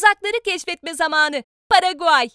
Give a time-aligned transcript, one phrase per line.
[0.00, 1.42] Uzakları keşfetme zamanı.
[1.68, 2.28] Paraguay.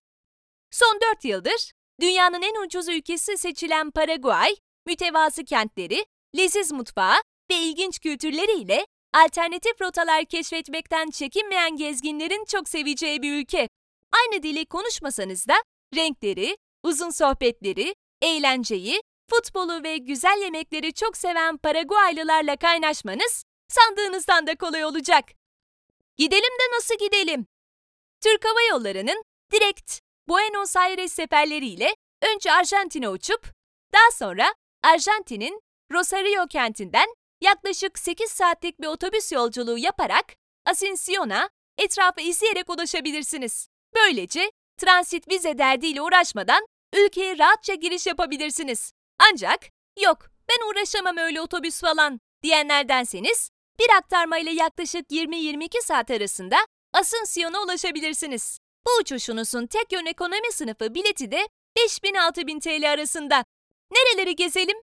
[0.71, 6.05] Son 4 yıldır dünyanın en ucuz ülkesi seçilen Paraguay, mütevazı kentleri,
[6.37, 7.15] leziz mutfağı
[7.51, 13.69] ve ilginç kültürleriyle alternatif rotalar keşfetmekten çekinmeyen gezginlerin çok seveceği bir ülke.
[14.13, 15.55] Aynı dili konuşmasanız da
[15.95, 24.85] renkleri, uzun sohbetleri, eğlenceyi, futbolu ve güzel yemekleri çok seven Paraguaylılarla kaynaşmanız sandığınızdan da kolay
[24.85, 25.25] olacak.
[26.17, 27.47] Gidelim de nasıl gidelim?
[28.21, 33.53] Türk Hava Yolları'nın direkt Buenos Aires seferleriyle önce Arjantin'e uçup,
[33.93, 37.07] daha sonra Arjantin'in Rosario kentinden
[37.41, 40.25] yaklaşık 8 saatlik bir otobüs yolculuğu yaparak
[40.65, 43.67] Asunción'a etrafı izleyerek ulaşabilirsiniz.
[43.95, 48.91] Böylece transit vize derdiyle uğraşmadan ülkeye rahatça giriş yapabilirsiniz.
[49.31, 49.59] Ancak
[49.99, 50.17] yok
[50.49, 56.57] ben uğraşamam öyle otobüs falan diyenlerdenseniz bir aktarmayla yaklaşık 20-22 saat arasında
[56.95, 58.59] Asunción'a ulaşabilirsiniz.
[58.87, 63.43] Bu uçuşunuzun tek yön ekonomi sınıfı bileti de 5000-6000 TL arasında.
[63.91, 64.77] Nereleri gezelim?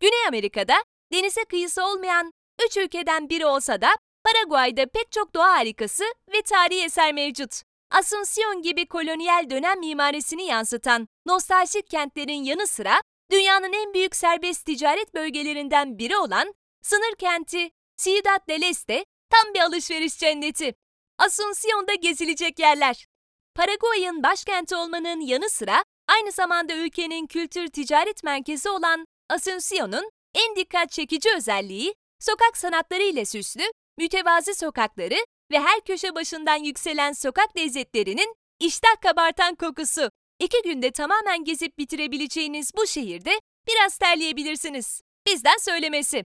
[0.00, 0.74] Güney Amerika'da
[1.12, 2.32] denize kıyısı olmayan
[2.66, 3.88] 3 ülkeden biri olsa da
[4.24, 7.62] Paraguay'da pek çok doğa harikası ve tarihi eser mevcut.
[7.90, 15.14] Asunción gibi kolonyal dönem mimarisini yansıtan nostaljik kentlerin yanı sıra dünyanın en büyük serbest ticaret
[15.14, 20.74] bölgelerinden biri olan sınır kenti Ciudad del Este tam bir alışveriş cenneti.
[21.18, 23.06] Asunción'da gezilecek yerler.
[23.54, 30.90] Paraguay'ın başkenti olmanın yanı sıra aynı zamanda ülkenin kültür ticaret merkezi olan Asunción'un en dikkat
[30.90, 33.62] çekici özelliği sokak sanatları ile süslü,
[33.98, 35.16] mütevazi sokakları
[35.52, 40.10] ve her köşe başından yükselen sokak lezzetlerinin iştah kabartan kokusu.
[40.38, 45.00] İki günde tamamen gezip bitirebileceğiniz bu şehirde biraz terleyebilirsiniz.
[45.26, 46.24] Bizden söylemesi.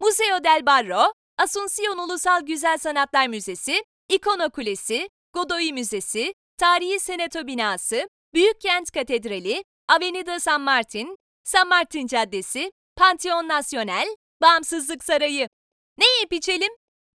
[0.00, 8.08] Museo del Barro, Asunción Ulusal Güzel Sanatlar Müzesi, İkona Kulesi, Godoy Müzesi, Tarihi Senato Binası,
[8.34, 14.06] Büyükkent Katedrali, Avenida San Martin, San Martin Caddesi, Pantheon Nacional,
[14.42, 15.48] Bağımsızlık Sarayı.
[15.98, 16.72] Ne yiyip içelim?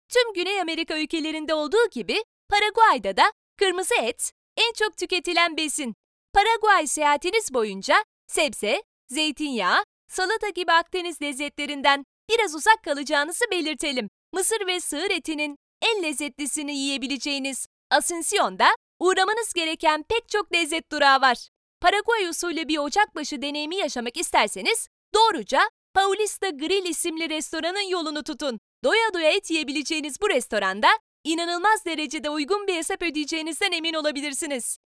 [0.10, 5.96] Tüm Güney Amerika ülkelerinde olduğu gibi Paraguay'da da kırmızı et en çok tüketilen besin.
[6.34, 7.96] Paraguay seyahatiniz boyunca
[8.28, 14.10] sebze, zeytinyağı, salata gibi Akdeniz lezzetlerinden biraz uzak kalacağınızı belirtelim.
[14.34, 18.68] Mısır ve sığır etinin en lezzetlisini yiyebileceğiniz Asunción'da
[19.00, 21.50] uğramanız gereken pek çok lezzet durağı var.
[21.82, 25.62] Paraguay usulü bir ocakbaşı deneyimi yaşamak isterseniz doğruca
[25.94, 28.60] Paulista Grill isimli restoranın yolunu tutun.
[28.84, 30.88] Doya doya et yiyebileceğiniz bu restoranda
[31.24, 34.78] inanılmaz derecede uygun bir hesap ödeyeceğinizden emin olabilirsiniz.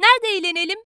[0.00, 0.78] Nerede eğlenelim?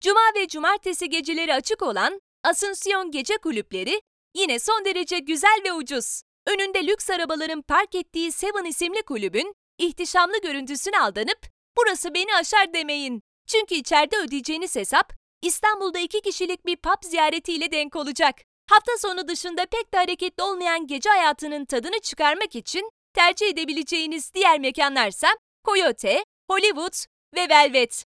[0.00, 4.00] Cuma ve cumartesi geceleri açık olan Asunción Gece Kulüpleri
[4.34, 6.22] yine son derece güzel ve ucuz.
[6.46, 11.38] Önünde lüks arabaların park ettiği Seven isimli kulübün ihtişamlı görüntüsüne aldanıp
[11.76, 13.22] burası beni aşar demeyin.
[13.46, 15.12] Çünkü içeride ödeyeceğiniz hesap
[15.42, 18.34] İstanbul'da iki kişilik bir pub ziyaretiyle denk olacak.
[18.70, 24.58] Hafta sonu dışında pek de hareketli olmayan gece hayatının tadını çıkarmak için tercih edebileceğiniz diğer
[24.58, 25.28] mekanlarsa
[25.64, 26.94] Coyote, Hollywood
[27.34, 28.04] ve Velvet.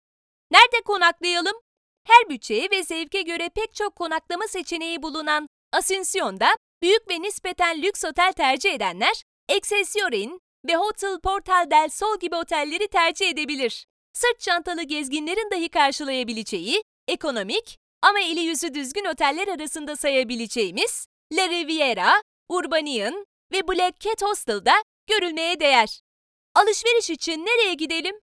[0.50, 1.56] Nerede konaklayalım?
[2.06, 8.04] Her bütçeye ve zevke göre pek çok konaklama seçeneği bulunan Asunción'da büyük ve nispeten lüks
[8.04, 13.86] otel tercih edenler Excelsior Inn ve Hotel Portal del Sol gibi otelleri tercih edebilir.
[14.12, 22.22] Sırt çantalı gezginlerin dahi karşılayabileceği ekonomik ama eli yüzü düzgün oteller arasında sayabileceğimiz La Riviera,
[22.48, 24.74] Urbanian ve Black Cat Hostel'da
[25.06, 26.00] görülmeye değer.
[26.54, 28.16] Alışveriş için nereye gidelim?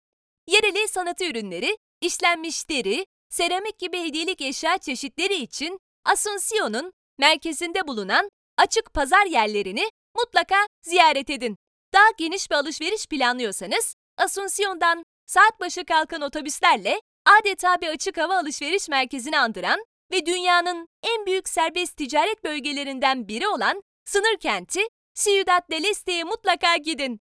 [0.46, 8.94] Yereli sanatı ürünleri, işlenmiş deri, seramik gibi hediyelik eşya çeşitleri için Asunción'un merkezinde bulunan açık
[8.94, 11.56] pazar yerlerini mutlaka ziyaret edin.
[11.94, 17.00] Daha geniş bir alışveriş planlıyorsanız Asunción'dan saat başı kalkan otobüslerle
[17.40, 23.48] adeta bir açık hava alışveriş merkezini andıran ve dünyanın en büyük serbest ticaret bölgelerinden biri
[23.48, 24.80] olan sınır kenti
[25.14, 27.20] Ciudad del Este'ye mutlaka gidin.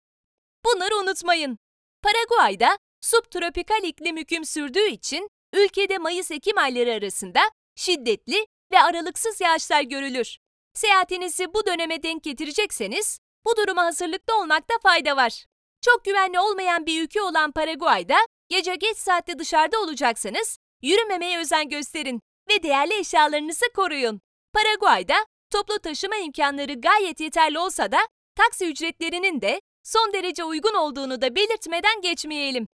[0.65, 1.57] Bunları unutmayın.
[2.01, 7.39] Paraguay'da subtropikal iklim hüküm sürdüğü için ülkede Mayıs-Ekim ayları arasında
[7.75, 10.37] şiddetli ve aralıksız yağışlar görülür.
[10.73, 15.46] Seyahatinizi bu döneme denk getirecekseniz bu duruma hazırlıklı olmakta fayda var.
[15.82, 18.18] Çok güvenli olmayan bir ülke olan Paraguay'da
[18.50, 24.22] gece geç saatte dışarıda olacaksanız yürümemeye özen gösterin ve değerli eşyalarınızı koruyun.
[24.53, 25.16] Paraguay'da
[25.52, 28.00] toplu taşıma imkanları gayet yeterli olsa da
[28.35, 32.68] taksi ücretlerinin de son derece uygun olduğunu da belirtmeden geçmeyelim.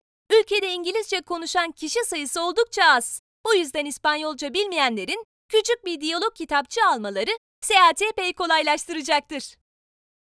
[0.41, 3.21] Ülkede İngilizce konuşan kişi sayısı oldukça az.
[3.47, 7.31] Bu yüzden İspanyolca bilmeyenlerin küçük bir diyalog kitapçı almaları
[7.65, 9.57] seyahati epey kolaylaştıracaktır.